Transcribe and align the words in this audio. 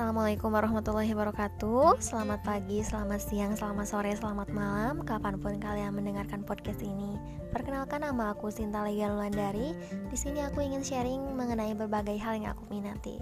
Assalamualaikum 0.00 0.56
warahmatullahi 0.56 1.12
wabarakatuh. 1.12 2.00
Selamat 2.00 2.40
pagi, 2.40 2.80
selamat 2.80 3.20
siang, 3.20 3.52
selamat 3.52 3.84
sore, 3.84 4.08
selamat 4.16 4.48
malam 4.48 5.04
Kapan 5.04 5.36
pun 5.36 5.60
kalian 5.60 5.92
mendengarkan 5.92 6.40
podcast 6.40 6.80
ini. 6.80 7.20
Perkenalkan 7.52 8.00
nama 8.00 8.32
aku 8.32 8.48
Sinta 8.48 8.80
Lega 8.80 9.12
Lulandari. 9.12 9.76
Di 10.08 10.16
sini 10.16 10.40
aku 10.40 10.64
ingin 10.64 10.80
sharing 10.80 11.36
mengenai 11.36 11.76
berbagai 11.76 12.16
hal 12.16 12.40
yang 12.40 12.56
aku 12.56 12.64
minati. 12.72 13.20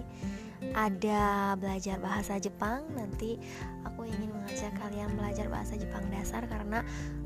Ada 0.71 1.59
belajar 1.59 1.99
bahasa 1.99 2.39
Jepang 2.39 2.87
Nanti 2.95 3.35
aku 3.83 4.07
ingin 4.07 4.31
mengajak 4.31 4.71
kalian 4.79 5.11
belajar 5.19 5.51
bahasa 5.51 5.75
Jepang 5.75 6.07
dasar 6.07 6.47
Karena 6.47 6.79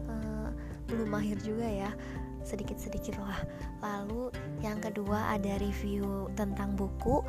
uh, 0.10 0.50
belum 0.90 1.14
mahir 1.14 1.38
juga 1.46 1.70
ya. 1.70 1.94
Sedikit-sedikit 2.42 3.22
lah. 3.22 3.38
Lalu 3.86 4.34
yang 4.66 4.82
kedua 4.82 5.30
ada 5.30 5.62
review 5.62 6.34
tentang 6.34 6.74
buku 6.74 7.22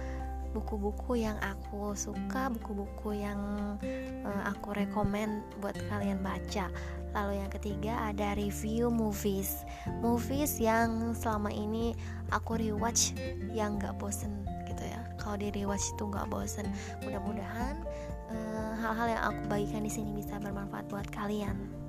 buku-buku 0.54 1.18
yang 1.18 1.34
aku 1.42 1.98
suka, 1.98 2.46
buku-buku 2.54 3.18
yang 3.18 3.74
uh, 4.22 4.42
aku 4.46 4.70
rekomend 4.72 5.42
buat 5.58 5.74
kalian 5.90 6.22
baca. 6.22 6.70
Lalu 7.14 7.42
yang 7.42 7.50
ketiga 7.50 7.92
ada 8.10 8.38
review 8.38 8.90
movies, 8.90 9.66
movies 10.02 10.58
yang 10.62 11.14
selama 11.14 11.50
ini 11.50 11.94
aku 12.30 12.58
rewatch 12.58 13.14
yang 13.50 13.78
gak 13.82 13.98
bosen 13.98 14.46
gitu 14.66 14.82
ya. 14.82 15.02
Kalau 15.18 15.38
di 15.38 15.50
rewatch 15.50 15.94
itu 15.94 16.06
gak 16.10 16.30
bosen. 16.30 16.66
Mudah-mudahan 17.02 17.82
uh, 18.30 18.72
hal-hal 18.78 19.14
yang 19.14 19.22
aku 19.30 19.40
bagikan 19.50 19.82
di 19.82 19.90
sini 19.90 20.10
bisa 20.14 20.38
bermanfaat 20.38 20.86
buat 20.90 21.06
kalian. 21.10 21.83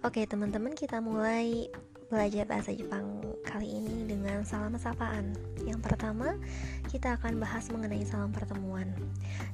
Oke 0.00 0.24
teman-teman 0.24 0.72
kita 0.72 0.96
mulai 1.04 1.68
belajar 2.08 2.48
bahasa 2.48 2.72
Jepang 2.72 3.20
kali 3.44 3.68
ini 3.68 4.08
dengan 4.08 4.40
salam 4.48 4.72
sapaan. 4.80 5.36
Yang 5.68 5.92
pertama 5.92 6.40
kita 6.88 7.20
akan 7.20 7.36
bahas 7.36 7.68
mengenai 7.68 8.08
salam 8.08 8.32
pertemuan. 8.32 8.88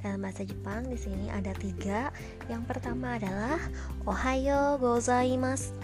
Dalam 0.07 0.23
bahasa 0.23 0.47
Jepang 0.47 0.87
di 0.87 0.95
sini 0.95 1.35
ada 1.35 1.51
tiga. 1.59 2.15
Yang 2.47 2.63
pertama 2.63 3.19
adalah 3.19 3.59
Ohayo 4.07 4.79
gozaimasu. 4.79 5.75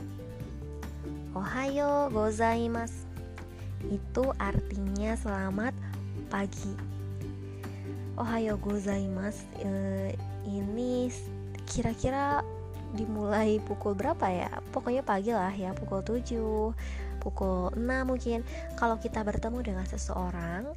Ohayo 1.35 2.07
gozaimasu. 2.15 3.03
Itu 3.91 4.31
artinya 4.39 5.19
selamat 5.19 5.75
pagi. 6.31 6.71
Ohayo 8.15 8.63
gozaimasu 8.63 9.43
e, 9.59 9.71
Ini 10.47 11.11
kira-kira 11.67 12.47
dimulai 12.93 13.59
pukul 13.65 13.97
berapa 13.97 14.27
ya? 14.29 14.51
Pokoknya 14.71 15.03
pagi 15.05 15.33
lah 15.33 15.53
ya 15.53 15.73
pukul 15.73 16.05
7 16.05 17.23
pukul 17.23 17.73
6 17.75 18.09
mungkin. 18.09 18.45
Kalau 18.77 18.97
kita 19.01 19.25
bertemu 19.25 19.59
dengan 19.63 19.87
seseorang 19.87 20.73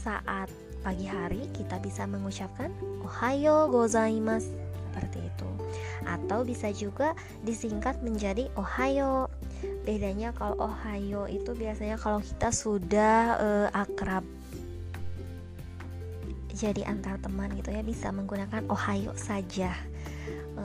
saat 0.00 0.48
pagi 0.80 1.04
hari 1.04 1.44
kita 1.52 1.76
bisa 1.78 2.08
mengucapkan 2.08 2.72
ohayo 3.04 3.68
gozaimasu 3.68 4.50
seperti 4.90 5.22
itu. 5.22 5.50
Atau 6.02 6.42
bisa 6.42 6.72
juga 6.74 7.14
disingkat 7.46 8.02
menjadi 8.02 8.50
ohayo. 8.58 9.30
Bedanya 9.86 10.34
kalau 10.34 10.58
ohayo 10.58 11.30
itu 11.30 11.54
biasanya 11.54 12.00
kalau 12.00 12.18
kita 12.18 12.50
sudah 12.50 13.38
uh, 13.38 13.68
akrab 13.70 14.24
jadi 16.60 16.84
antar 16.84 17.16
teman 17.24 17.48
gitu 17.56 17.72
ya 17.72 17.80
bisa 17.80 18.12
menggunakan 18.12 18.68
ohayo 18.68 19.16
saja 19.16 19.72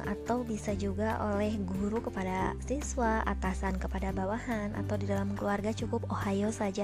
atau 0.03 0.43
bisa 0.43 0.75
juga 0.75 1.15
oleh 1.21 1.55
guru 1.63 2.03
kepada 2.03 2.51
siswa, 2.67 3.23
atasan 3.23 3.79
kepada 3.79 4.11
bawahan 4.11 4.75
atau 4.75 5.00
di 5.00 5.07
dalam 5.07 5.31
keluarga 5.38 5.72
cukup 5.72 6.03
ohayo 6.11 6.51
saja. 6.51 6.83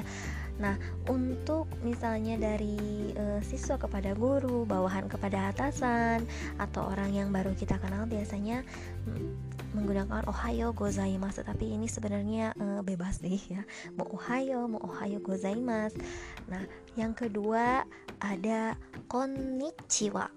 Nah, 0.61 0.77
untuk 1.09 1.65
misalnya 1.81 2.37
dari 2.37 2.77
e, 3.17 3.41
siswa 3.41 3.81
kepada 3.81 4.13
guru, 4.13 4.61
bawahan 4.69 5.09
kepada 5.09 5.49
atasan 5.49 6.21
atau 6.61 6.85
orang 6.85 7.09
yang 7.09 7.29
baru 7.33 7.57
kita 7.57 7.81
kenal 7.81 8.05
biasanya 8.05 8.61
mm, 9.09 9.57
menggunakan 9.73 10.27
ohayo 10.29 10.75
gozaimasu 10.75 11.41
tapi 11.41 11.73
ini 11.73 11.89
sebenarnya 11.89 12.53
e, 12.53 12.65
bebas 12.85 13.25
nih 13.25 13.41
ya. 13.57 13.61
Mau 13.97 14.05
ohayo, 14.13 14.69
mau 14.69 14.85
ohayo 14.85 15.17
gozaimasu. 15.17 15.97
Nah, 16.45 16.61
yang 16.93 17.17
kedua 17.17 17.81
ada 18.21 18.77
konnichiwa. 19.09 20.29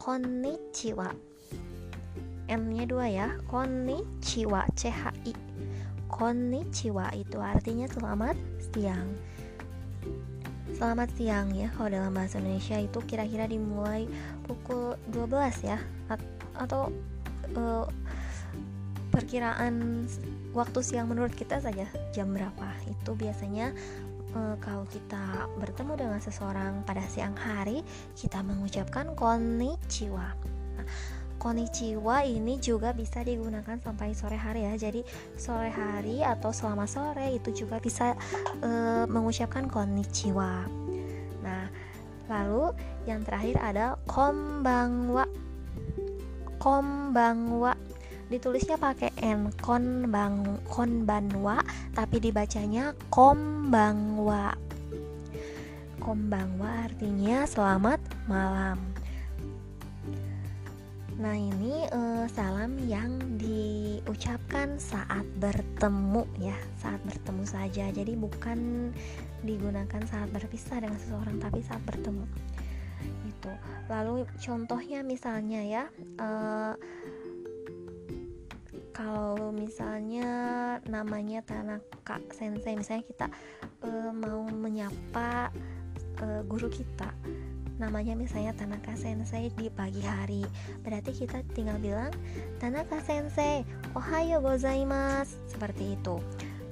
Konnichiwa 0.00 1.12
N-nya 2.46 2.84
dua 2.86 3.06
ya. 3.10 3.28
Konnichiwa 3.50 4.66
C-H-I 4.74 5.34
Konnichiwa 6.06 7.10
itu 7.18 7.36
artinya 7.42 7.90
selamat 7.90 8.38
siang. 8.72 9.10
Selamat 10.76 11.08
siang 11.16 11.50
ya 11.56 11.72
Kalau 11.74 11.88
dalam 11.88 12.12
bahasa 12.14 12.38
Indonesia 12.38 12.78
itu 12.78 12.98
kira-kira 13.04 13.50
dimulai 13.50 14.06
pukul 14.46 14.94
12 15.10 15.66
ya. 15.66 15.78
A 16.08 16.14
Atau 16.56 16.94
uh, 17.58 17.84
perkiraan 19.10 20.06
waktu 20.56 20.78
siang 20.80 21.10
menurut 21.10 21.34
kita 21.34 21.58
saja 21.58 21.84
jam 22.14 22.30
berapa. 22.32 22.68
Itu 22.86 23.18
biasanya 23.18 23.74
uh, 24.32 24.56
kalau 24.62 24.86
kita 24.88 25.50
bertemu 25.58 25.92
dengan 26.00 26.20
seseorang 26.22 26.86
pada 26.86 27.02
siang 27.10 27.34
hari 27.34 27.82
kita 28.14 28.40
mengucapkan 28.46 29.12
konnichiwa. 29.18 30.32
Nah, 30.78 30.86
Konnichiwa 31.46 32.26
ini 32.26 32.58
juga 32.58 32.90
bisa 32.90 33.22
digunakan 33.22 33.78
sampai 33.78 34.10
sore 34.18 34.34
hari 34.34 34.66
ya. 34.66 34.74
Jadi 34.74 35.06
sore 35.38 35.70
hari 35.70 36.18
atau 36.26 36.50
selama 36.50 36.90
sore 36.90 37.38
itu 37.38 37.54
juga 37.54 37.78
bisa 37.78 38.18
e, 38.58 38.70
mengucapkan 39.06 39.70
konnichiwa. 39.70 40.66
Nah, 41.46 41.70
lalu 42.26 42.74
yang 43.06 43.22
terakhir 43.22 43.62
ada 43.62 43.94
konbanwa. 44.10 45.22
Konbanwa 46.58 47.78
ditulisnya 48.26 48.74
pakai 48.74 49.14
n 49.22 49.54
konbang 49.62 50.58
konbanwa 50.66 51.62
tapi 51.94 52.18
dibacanya 52.18 52.90
kombangwa 53.06 54.50
kombangwa 56.02 56.90
artinya 56.90 57.46
selamat 57.46 58.02
malam 58.26 58.95
Nah, 61.16 61.32
ini 61.32 61.88
uh, 61.96 62.28
salam 62.28 62.76
yang 62.84 63.16
diucapkan 63.40 64.76
saat 64.76 65.24
bertemu 65.40 66.28
ya, 66.36 66.52
saat 66.76 67.00
bertemu 67.08 67.44
saja. 67.48 67.88
Jadi 67.88 68.12
bukan 68.20 68.92
digunakan 69.40 70.04
saat 70.04 70.28
berpisah 70.28 70.84
dengan 70.84 71.00
seseorang, 71.00 71.40
tapi 71.40 71.64
saat 71.64 71.80
bertemu. 71.88 72.28
Itu. 73.24 73.48
Lalu 73.88 74.28
contohnya 74.36 75.00
misalnya 75.00 75.64
ya, 75.64 75.84
uh, 76.20 76.76
kalau 78.92 79.56
misalnya 79.56 80.28
namanya 80.84 81.40
Tanaka 81.48 82.20
Sensei, 82.36 82.76
misalnya 82.76 83.04
kita 83.08 83.26
uh, 83.88 84.12
mau 84.12 84.44
menyapa 84.52 85.48
uh, 86.20 86.40
guru 86.44 86.68
kita 86.68 87.08
namanya 87.76 88.16
misalnya 88.16 88.56
Tanaka 88.56 88.96
Sensei 88.96 89.52
di 89.52 89.68
pagi 89.68 90.00
hari. 90.00 90.44
Berarti 90.80 91.12
kita 91.12 91.44
tinggal 91.52 91.76
bilang 91.80 92.12
Tanaka 92.56 93.00
Sensei 93.04 93.62
Ohayo 93.92 94.40
gozaimasu. 94.40 95.36
Seperti 95.48 95.96
itu. 95.96 96.16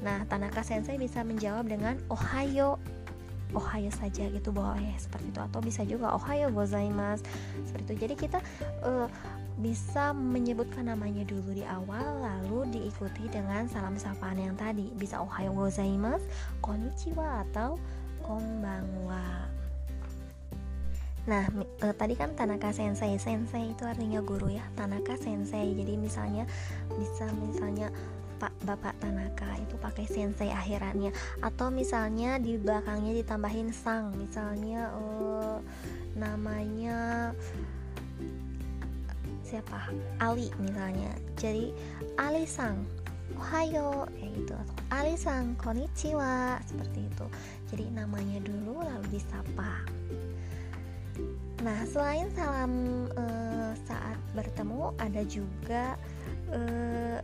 Nah 0.01 0.25
Tanaka 0.29 0.65
Sensei 0.65 0.97
bisa 0.97 1.21
menjawab 1.21 1.69
dengan 1.69 2.01
Ohayo. 2.09 2.81
Ohayo 3.55 3.93
saja 3.95 4.27
gitu 4.33 4.51
boleh. 4.51 4.97
Seperti 4.97 5.31
itu. 5.31 5.41
Atau 5.41 5.61
bisa 5.61 5.85
juga 5.85 6.17
Ohayo 6.17 6.49
gozaimasu. 6.51 7.23
Seperti 7.69 7.95
itu. 7.95 8.01
Jadi 8.09 8.15
kita 8.17 8.39
uh, 8.83 9.07
bisa 9.55 10.11
menyebutkan 10.11 10.91
namanya 10.91 11.23
dulu 11.23 11.55
di 11.55 11.63
awal 11.63 12.19
lalu 12.19 12.67
diikuti 12.75 13.31
dengan 13.31 13.69
salam 13.71 13.95
sapaan 14.01 14.41
yang 14.41 14.57
tadi. 14.57 14.89
Bisa 14.97 15.21
Ohayo 15.21 15.53
gozaimasu. 15.53 16.25
Konnichiwa 16.65 17.45
atau 17.47 17.77
konbanwa 18.25 19.53
Nah, 21.25 21.49
e, 21.81 21.87
tadi 21.97 22.15
kan 22.17 22.37
Tanaka 22.37 22.69
Sensei, 22.69 23.17
Sensei 23.17 23.73
itu 23.73 23.85
artinya 23.89 24.21
guru 24.21 24.53
ya. 24.53 24.65
Tanaka 24.77 25.17
Sensei. 25.17 25.73
Jadi 25.73 25.97
misalnya 25.97 26.45
bisa 26.93 27.29
misalnya 27.41 27.89
Pak 28.37 28.53
Bapak 28.67 28.99
Tanaka 28.99 29.57
itu 29.57 29.79
pakai 29.79 30.05
sensei 30.11 30.51
akhirannya 30.51 31.15
atau 31.39 31.71
misalnya 31.71 32.37
di 32.43 32.59
belakangnya 32.59 33.15
ditambahin 33.23 33.71
sang, 33.71 34.13
misalnya 34.19 34.91
e, 34.91 35.03
namanya 36.19 37.31
siapa? 39.47 39.89
Ali 40.19 40.51
misalnya. 40.59 41.15
Jadi 41.39 41.71
Ali 42.19 42.45
sang 42.45 42.85
Ohayo 43.35 44.07
kayak 44.15 44.31
gitu 44.37 44.55
atau 44.55 44.77
Ali 44.93 45.15
sang 45.17 45.57
konnichiwa 45.59 46.61
seperti 46.63 47.07
itu. 47.07 47.27
Jadi 47.73 47.85
namanya 47.91 48.39
dulu 48.45 48.85
lalu 48.85 49.07
disapa. 49.15 49.83
Nah, 51.65 51.81
selain 51.89 52.29
salam 52.37 52.73
uh, 53.17 53.73
saat 53.89 54.21
bertemu, 54.37 54.93
ada 55.01 55.25
juga 55.25 55.97
uh, 56.53 57.19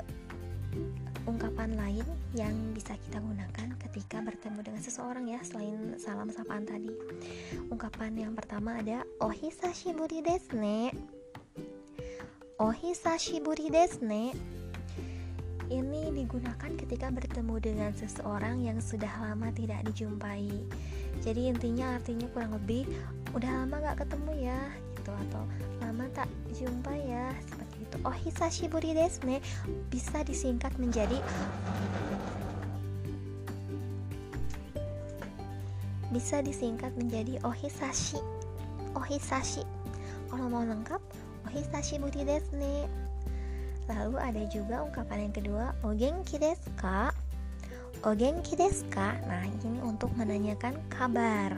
ungkapan 1.29 1.77
lain 1.77 2.09
yang 2.33 2.57
bisa 2.73 2.97
kita 2.97 3.21
gunakan 3.21 3.77
ketika 3.85 4.25
bertemu 4.25 4.65
dengan 4.65 4.81
seseorang 4.81 5.29
ya 5.29 5.45
selain 5.45 5.93
salam 6.01 6.33
sapaan 6.33 6.65
tadi. 6.65 6.89
Ungkapan 7.69 8.17
yang 8.17 8.33
pertama 8.33 8.81
ada 8.81 9.05
ohisashiburi 9.21 10.25
desu 10.25 10.57
ne. 10.57 10.89
Ohisashiburi 12.57 13.69
desu 13.69 14.09
ne. 14.09 14.33
Ini 15.70 16.11
digunakan 16.11 16.70
ketika 16.75 17.14
bertemu 17.14 17.55
dengan 17.62 17.90
seseorang 17.94 18.67
yang 18.67 18.82
sudah 18.82 19.11
lama 19.22 19.55
tidak 19.55 19.87
dijumpai. 19.87 20.50
Jadi 21.22 21.46
intinya 21.46 21.94
artinya 21.94 22.26
kurang 22.34 22.58
lebih 22.58 22.90
udah 23.31 23.62
lama 23.62 23.78
gak 23.78 24.02
ketemu 24.02 24.50
ya 24.50 24.61
gitu 24.99 25.14
atau 25.14 25.46
lama 25.78 26.11
tak 26.11 26.26
jumpa 26.58 26.90
ya 27.06 27.31
seperti 27.46 27.87
itu. 27.87 27.96
Oh 28.02 28.11
hisashiburi 28.11 28.99
desu 28.99 29.22
ne 29.31 29.38
bisa 29.94 30.26
disingkat 30.26 30.75
menjadi 30.82 31.22
bisa 36.11 36.43
disingkat 36.43 36.90
menjadi 36.99 37.38
ohisashi 37.46 38.19
ohisashi 38.99 39.62
kalau 40.26 40.50
mau 40.50 40.67
lengkap 40.67 40.99
ohisashi 41.46 42.02
buri 42.02 42.26
desu 42.26 42.58
ne 42.58 42.90
lalu 43.91 44.17
ada 44.23 44.43
juga 44.47 44.87
ungkapan 44.87 45.29
yang 45.31 45.35
kedua 45.35 45.65
ogenki 45.83 46.39
desu 46.39 46.71
ka 46.79 47.11
ogenki 48.07 48.55
desu 48.55 48.87
ka 48.89 49.19
nah 49.29 49.45
ini 49.45 49.83
untuk 49.85 50.09
menanyakan 50.17 50.79
kabar. 50.89 51.53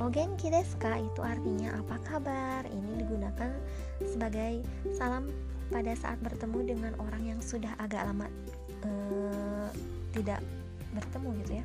Ogenki 0.00 0.48
desu 0.48 0.78
ka 0.80 0.96
itu 0.96 1.20
artinya 1.20 1.76
apa 1.76 2.00
kabar? 2.06 2.64
Ini 2.64 3.04
digunakan 3.04 3.52
sebagai 4.00 4.64
salam 4.96 5.28
pada 5.68 5.92
saat 5.98 6.16
bertemu 6.22 6.58
dengan 6.76 6.92
orang 7.02 7.22
yang 7.26 7.40
sudah 7.42 7.72
agak 7.82 8.06
lama 8.06 8.30
uh, 8.86 9.68
tidak 10.14 10.38
bertemu 10.94 11.28
gitu 11.44 11.52
ya 11.60 11.64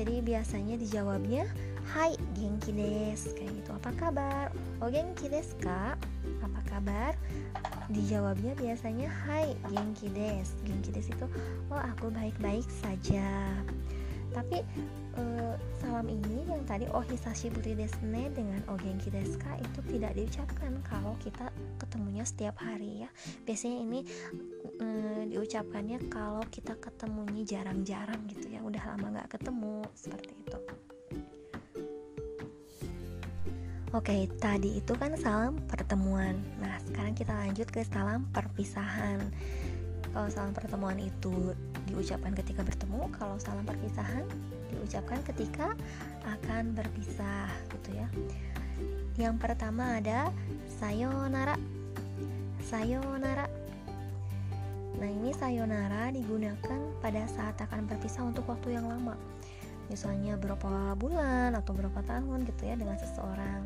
jadi 0.00 0.24
biasanya 0.24 0.80
dijawabnya 0.80 1.44
Hai 1.90 2.14
genki 2.38 2.70
des 2.70 3.34
kayak 3.34 3.50
gitu. 3.50 3.70
Apa 3.74 3.90
kabar? 3.98 4.46
Oh 4.78 4.86
genki 4.86 5.26
des 5.26 5.58
kak. 5.58 5.98
Apa 6.38 6.60
kabar? 6.70 7.12
Dijawabnya 7.90 8.54
biasanya 8.54 9.10
Hai 9.26 9.58
genki 9.68 10.06
des 10.14 10.54
genki 10.62 10.94
des 10.94 11.10
itu 11.10 11.26
oh 11.68 11.82
aku 11.82 12.14
baik-baik 12.14 12.64
saja. 12.80 13.58
Tapi 14.30 14.62
uh, 15.16 15.54
salam 15.80 16.06
ini 16.06 16.46
yang 16.46 16.62
tadi 16.68 16.86
ohisashi 16.90 17.50
buri 17.50 17.74
desne 17.74 18.30
dengan 18.30 18.60
ogenki 18.70 19.10
deska 19.10 19.58
itu 19.58 19.80
tidak 19.90 20.12
diucapkan 20.14 20.72
kalau 20.86 21.16
kita 21.18 21.48
ketemunya 21.80 22.22
setiap 22.22 22.60
hari 22.60 23.06
ya 23.06 23.10
biasanya 23.48 23.78
ini 23.82 24.00
uh, 24.82 25.22
diucapkannya 25.26 25.98
kalau 26.12 26.44
kita 26.52 26.76
ketemunya 26.78 27.42
jarang-jarang 27.42 28.20
gitu 28.30 28.46
ya 28.52 28.60
udah 28.62 28.82
lama 28.94 29.06
nggak 29.18 29.40
ketemu 29.40 29.82
seperti 29.96 30.34
itu 30.46 30.60
Oke, 33.90 34.30
tadi 34.38 34.78
itu 34.78 34.94
kan 34.94 35.18
salam 35.18 35.58
pertemuan. 35.66 36.38
Nah, 36.62 36.78
sekarang 36.78 37.10
kita 37.10 37.34
lanjut 37.34 37.66
ke 37.74 37.82
salam 37.82 38.22
perpisahan. 38.30 39.18
Kalau 40.14 40.30
salam 40.30 40.54
pertemuan 40.54 40.94
itu 41.02 41.58
diucapkan 41.90 42.32
ketika 42.38 42.62
bertemu, 42.62 43.10
kalau 43.18 43.36
salam 43.42 43.66
perpisahan 43.66 44.24
diucapkan 44.70 45.18
ketika 45.26 45.74
akan 46.24 46.72
berpisah 46.72 47.50
gitu 47.76 47.98
ya. 47.98 48.08
Yang 49.18 49.36
pertama 49.42 49.98
ada 50.00 50.30
sayonara. 50.80 51.58
Sayonara. 52.64 53.46
Nah, 55.00 55.10
ini 55.10 55.32
sayonara 55.34 56.12
digunakan 56.12 56.80
pada 57.00 57.24
saat 57.28 57.56
akan 57.60 57.88
berpisah 57.88 58.24
untuk 58.24 58.46
waktu 58.48 58.78
yang 58.78 58.88
lama. 58.88 59.16
Misalnya 59.90 60.38
berapa 60.38 60.94
bulan 60.94 61.58
atau 61.58 61.74
berapa 61.74 62.00
tahun 62.06 62.46
gitu 62.46 62.62
ya 62.62 62.78
dengan 62.78 62.94
seseorang. 62.96 63.60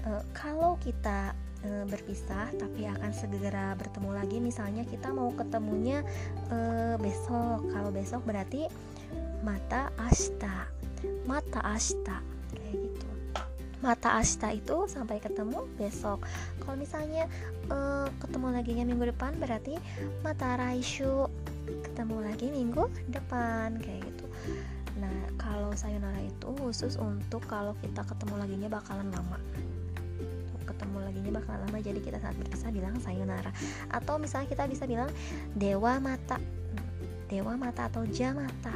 E, 0.00 0.10
kalau 0.32 0.80
kita 0.80 1.36
e, 1.66 1.82
berpisah 1.90 2.54
tapi 2.54 2.86
akan 2.86 3.10
segera 3.10 3.74
bertemu 3.74 4.10
lagi. 4.14 4.38
Misalnya 4.38 4.86
kita 4.86 5.10
mau 5.10 5.34
ketemunya 5.34 6.06
e, 6.46 6.58
besok. 7.02 7.66
Kalau 7.74 7.90
besok 7.90 8.22
berarti 8.22 8.70
mata 9.42 9.90
asta. 9.98 10.70
Mata 11.26 11.60
asta. 11.66 12.22
Kayak 12.54 12.74
gitu. 12.86 13.08
Mata 13.82 14.16
asta 14.16 14.54
itu 14.54 14.86
sampai 14.86 15.18
ketemu 15.18 15.66
besok. 15.74 16.22
Kalau 16.62 16.78
misalnya 16.78 17.26
e, 17.66 17.78
ketemu 18.22 18.46
lagi 18.54 18.72
minggu 18.78 19.10
depan 19.10 19.34
berarti 19.42 19.74
mata 20.22 20.54
raishu 20.54 21.26
ketemu 21.82 22.16
lagi 22.22 22.46
minggu 22.54 22.86
depan. 23.10 23.82
Kayak 23.82 24.06
gitu. 24.14 24.26
Nah 25.02 25.34
kalau 25.36 25.74
sayonara 25.76 26.22
itu 26.22 26.48
khusus 26.62 26.96
untuk 26.96 27.44
kalau 27.50 27.74
kita 27.82 28.06
ketemu 28.06 28.34
lagi 28.38 28.54
bakalan 28.70 29.10
lama 29.12 29.36
ketemu 30.66 30.98
lagi 31.06 31.18
ini 31.22 31.30
bakal 31.30 31.54
lama 31.56 31.78
jadi 31.78 32.02
kita 32.02 32.18
saat 32.18 32.34
berpisah 32.34 32.74
bilang 32.74 32.98
sayonara. 32.98 33.54
Atau 33.94 34.18
misalnya 34.18 34.50
kita 34.50 34.66
bisa 34.66 34.84
bilang 34.84 35.08
dewa 35.54 36.02
mata 36.02 36.36
dewa 37.26 37.58
mata 37.58 37.90
atau 37.90 38.06
jamata 38.06 38.74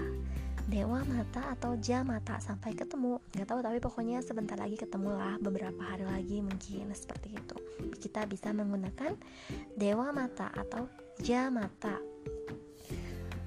dewa 0.71 1.03
mata 1.03 1.51
atau 1.51 1.75
jamata 1.83 2.39
sampai 2.39 2.79
ketemu. 2.79 3.19
Nggak 3.35 3.49
tahu 3.51 3.59
tapi 3.59 3.79
pokoknya 3.83 4.23
sebentar 4.23 4.55
lagi 4.55 4.79
ketemu 4.79 5.11
lah 5.19 5.35
beberapa 5.43 5.83
hari 5.83 6.07
lagi 6.07 6.39
mungkin 6.39 6.95
seperti 6.95 7.35
itu. 7.35 7.57
Kita 7.99 8.23
bisa 8.31 8.55
menggunakan 8.55 9.19
dewa 9.75 10.15
mata 10.15 10.47
atau 10.55 10.87
jamata 11.19 11.99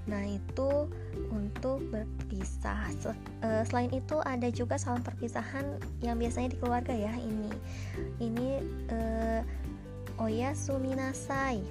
Nah, 0.04 0.24
itu 0.28 0.92
untuk 1.32 1.80
berpisah. 1.88 2.92
Eh, 3.40 3.64
selain 3.64 3.92
itu 3.96 4.20
ada 4.20 4.52
juga 4.52 4.76
salam 4.76 5.00
perpisahan 5.00 5.80
yang 6.04 6.20
biasanya 6.20 6.52
di 6.52 6.60
keluarga 6.60 6.92
ya. 6.92 7.16
Ini 7.16 7.52
ini 8.20 8.62
uh, 8.92 9.42
oya 10.22 10.54
suminasai. 10.54 11.62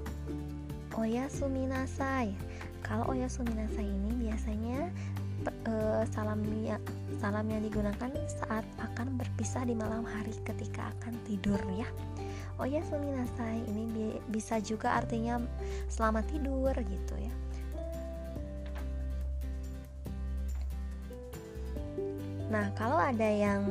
Oya 0.98 1.30
suminasai. 1.30 2.34
Kalau 2.82 3.06
oya 3.14 3.30
suminasai 3.30 3.86
ini 3.86 4.28
biasanya 4.28 4.90
uh, 5.66 6.02
salam 6.10 6.42
salam 7.22 7.46
yang 7.46 7.62
digunakan 7.62 8.10
saat 8.26 8.66
akan 8.82 9.14
berpisah 9.18 9.62
di 9.62 9.78
malam 9.78 10.02
hari 10.02 10.34
ketika 10.42 10.90
akan 10.98 11.14
tidur 11.28 11.60
ya. 11.78 11.86
Oh 12.60 12.66
ya 12.68 12.82
suminasai 12.84 13.62
ini 13.70 13.82
bi 13.90 14.06
bisa 14.30 14.58
juga 14.62 14.98
artinya 14.98 15.40
selamat 15.88 16.24
tidur 16.30 16.74
gitu 16.74 17.14
ya. 17.18 17.34
Nah, 22.52 22.68
kalau 22.76 23.00
ada 23.00 23.24
yang 23.24 23.64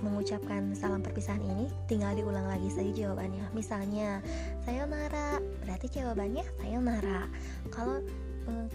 mengucapkan 0.00 0.72
salam 0.76 1.04
perpisahan 1.04 1.40
ini, 1.44 1.68
tinggal 1.86 2.16
diulang 2.16 2.48
lagi 2.48 2.68
saja 2.72 2.90
jawabannya. 2.92 3.46
Misalnya, 3.52 4.24
sayonara, 4.64 5.40
berarti 5.64 5.86
jawabannya 6.00 6.44
sayonara. 6.60 7.28
Kalau 7.72 8.00
uh, 8.48 8.66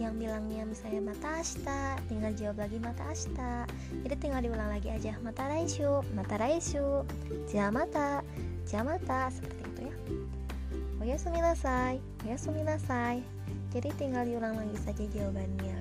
yang 0.00 0.16
bilangnya 0.16 0.64
misalnya 0.64 1.12
mata 1.12 1.28
asta, 1.40 2.00
tinggal 2.08 2.32
jawab 2.32 2.64
lagi 2.64 2.80
mata 2.80 3.04
asta. 3.12 3.68
Jadi 4.04 4.14
tinggal 4.16 4.40
diulang 4.40 4.72
lagi 4.72 4.88
aja. 4.88 5.16
Mata 5.20 5.44
raishu, 5.48 6.00
mata 6.16 6.40
raishu, 6.40 7.04
jamata, 7.48 8.24
jamata, 8.64 9.28
seperti 9.28 9.60
itu 9.60 9.80
ya. 9.88 9.94
Oyasumi 11.00 11.40
nasai, 11.40 11.96
oyasumi 12.24 12.62
nasai. 12.64 13.20
Jadi 13.70 13.88
tinggal 14.00 14.24
diulang 14.24 14.56
lagi 14.56 14.76
saja 14.80 15.04
jawabannya. 15.04 15.76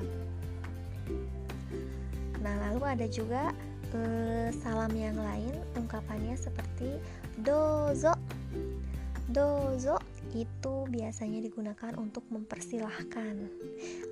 Nah, 2.39 2.55
lalu 2.69 2.81
ada 2.88 3.07
juga 3.07 3.51
eh, 3.96 4.50
salam 4.62 4.91
yang 4.93 5.17
lain 5.17 5.53
ungkapannya 5.77 6.36
seperti 6.38 7.00
dozo. 7.41 8.13
Dozo 9.29 10.01
itu 10.34 10.86
biasanya 10.89 11.41
digunakan 11.41 11.93
untuk 11.98 12.25
mempersilahkan 12.29 13.50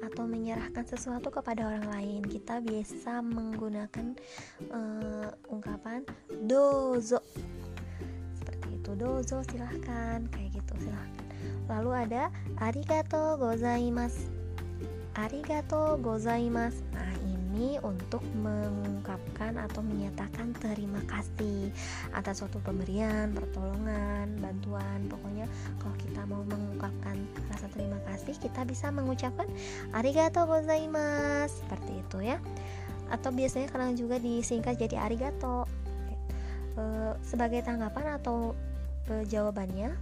atau 0.02 0.24
menyerahkan 0.26 0.86
sesuatu 0.86 1.30
kepada 1.30 1.66
orang 1.70 1.86
lain. 1.90 2.22
Kita 2.26 2.62
biasa 2.62 3.22
menggunakan 3.22 4.18
uh, 4.70 5.30
ungkapan 5.50 6.06
dozo. 6.46 7.22
Seperti 8.42 8.78
itu, 8.82 8.92
dozo 8.98 9.42
silahkan, 9.46 10.26
kayak 10.30 10.58
gitu 10.58 10.74
silahkan. 10.86 11.26
Lalu 11.70 11.92
ada 12.08 12.24
arigato 12.62 13.38
gozaimasu. 13.38 14.30
Arigato 15.18 15.98
gozaimasu. 16.02 16.87
Ini 17.58 17.82
untuk 17.82 18.22
mengungkapkan 18.38 19.58
atau 19.58 19.82
menyatakan 19.82 20.54
terima 20.62 21.02
kasih 21.10 21.74
atas 22.14 22.46
suatu 22.46 22.62
pemberian, 22.62 23.34
pertolongan, 23.34 24.30
bantuan. 24.38 25.10
Pokoknya 25.10 25.50
kalau 25.82 25.98
kita 25.98 26.22
mau 26.30 26.46
mengungkapkan 26.46 27.18
rasa 27.50 27.66
terima 27.74 27.98
kasih, 28.06 28.38
kita 28.38 28.62
bisa 28.62 28.94
mengucapkan 28.94 29.50
arigato 29.90 30.46
gozaimasu 30.46 31.66
seperti 31.66 31.98
itu 31.98 32.18
ya. 32.30 32.38
Atau 33.10 33.34
biasanya 33.34 33.74
kadang 33.74 33.98
juga 33.98 34.22
disingkat 34.22 34.78
jadi 34.78 35.02
arigato. 35.02 35.66
uh, 36.78 37.18
sebagai 37.26 37.66
tanggapan 37.66 38.22
atau 38.22 38.54
uh, 39.10 39.24
jawabannya 39.26 39.98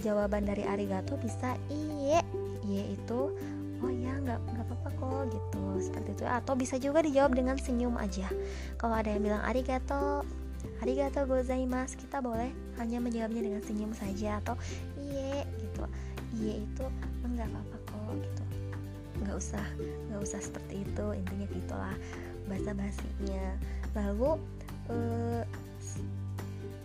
jawaban 0.00 0.48
dari 0.48 0.64
arigato 0.64 1.16
bisa 1.20 1.56
iye 1.68 2.20
iye 2.64 2.96
itu 2.96 3.32
oh 3.80 3.92
ya 3.92 4.12
nggak 4.20 4.38
nggak 4.40 4.64
apa-apa 4.68 4.88
kok 4.96 5.22
gitu 5.32 5.62
seperti 5.80 6.10
itu. 6.16 6.24
Atau 6.28 6.54
bisa 6.56 6.76
juga 6.76 7.00
dijawab 7.00 7.32
dengan 7.36 7.56
senyum 7.56 7.96
aja. 7.96 8.28
Kalau 8.76 8.94
ada 8.96 9.08
yang 9.08 9.24
bilang 9.24 9.42
arigato 9.44 10.24
arigato 10.84 11.24
gozaimasu 11.24 11.96
kita 11.96 12.20
boleh 12.20 12.52
hanya 12.76 13.00
menjawabnya 13.00 13.40
dengan 13.40 13.62
senyum 13.64 13.92
saja 13.96 14.40
atau 14.44 14.54
iye 15.00 15.44
gitu. 15.60 15.84
Iye 16.40 16.64
itu 16.64 16.84
enggak 17.24 17.48
apa-apa 17.48 17.76
kok 17.88 18.12
gitu. 18.20 18.42
Nggak 19.24 19.36
usah 19.36 19.66
nggak 20.08 20.20
usah 20.20 20.40
seperti 20.40 20.84
itu 20.84 21.06
intinya 21.16 21.46
gitulah 21.48 21.96
bahasa 22.48 22.74
basinya 22.74 23.46
lalu 23.94 24.40
eh, 24.90 25.42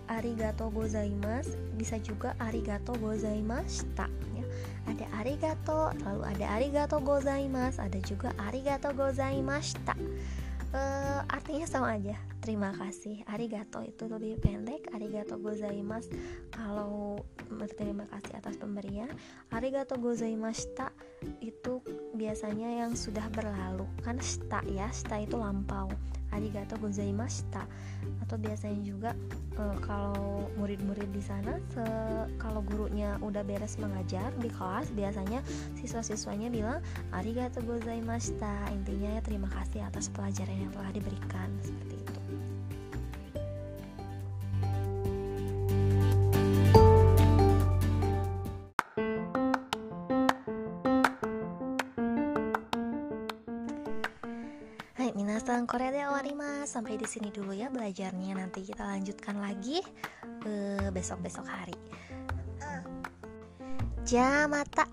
arigato 0.07 0.69
gozaimasu 0.69 1.55
bisa 1.75 1.97
juga 1.99 2.37
arigato 2.37 2.93
gozaimashita 2.97 4.07
ya. 4.35 4.45
Ada 4.85 5.05
arigato 5.17 5.91
lalu 6.05 6.21
ada 6.25 6.45
arigato 6.55 6.97
gozaimasu 7.01 7.81
ada 7.81 7.99
juga 8.03 8.29
arigato 8.37 8.93
gozaimashita. 8.93 9.97
Uh, 10.75 11.23
artinya 11.31 11.63
sama 11.63 11.95
aja 11.95 12.19
terima 12.45 12.69
kasih. 12.77 13.25
Arigato. 13.25 13.81
Itu 13.81 14.05
lebih 14.05 14.37
pendek. 14.37 14.93
Arigato 14.93 15.41
gozaimasu. 15.41 16.13
Kalau 16.53 17.25
berterima 17.49 18.05
kasih 18.05 18.37
atas 18.37 18.57
pemberian 18.57 19.09
arigato 19.53 19.97
gozaimashita 19.97 20.89
itu 21.41 21.81
biasanya 22.13 22.85
yang 22.85 22.93
sudah 22.93 23.25
berlalu. 23.33 23.89
Kan 24.05 24.21
shita 24.21 24.61
ya? 24.69 24.85
Shita 24.93 25.25
itu 25.25 25.41
lampau. 25.41 25.89
Arigato 26.29 26.77
gozaimashita. 26.77 27.65
Atau 28.21 28.37
biasanya 28.37 28.81
juga 28.85 29.11
uh, 29.57 29.77
kalau 29.81 30.45
murid-murid 30.61 31.09
di 31.09 31.21
sana 31.25 31.57
se 31.73 31.85
kalau 32.37 32.61
gurunya 32.61 33.17
udah 33.25 33.41
beres 33.41 33.77
mengajar 33.81 34.29
di 34.41 34.49
kelas 34.53 34.89
biasanya 34.93 35.41
siswa-siswanya 35.81 36.53
bilang 36.53 36.79
arigato 37.09 37.65
gozaimashita. 37.65 38.69
Intinya 38.69 39.17
ya 39.17 39.21
terima 39.25 39.49
kasih 39.49 39.81
atas 39.81 40.13
pelajaran 40.13 40.69
yang 40.69 40.71
telah 40.73 40.91
diberikan. 40.93 41.49
Seperti 41.61 41.97
itu 41.97 42.24
Minasan 55.55 55.71
Korea 55.71 55.87
de 55.87 56.03
Warima 56.03 56.67
Sampai 56.67 56.99
di 56.99 57.07
sini 57.07 57.31
dulu 57.31 57.55
ya 57.55 57.71
belajarnya. 57.71 58.35
Nanti 58.35 58.59
kita 58.67 58.91
lanjutkan 58.91 59.39
lagi 59.39 59.79
besok-besok 60.91 61.47
hari. 61.47 61.71
Jamata 64.03 64.83